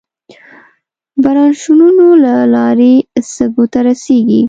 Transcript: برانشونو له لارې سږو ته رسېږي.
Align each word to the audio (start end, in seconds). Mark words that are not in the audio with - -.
برانشونو 1.23 2.07
له 2.23 2.35
لارې 2.53 2.93
سږو 3.33 3.65
ته 3.71 3.79
رسېږي. 3.87 4.39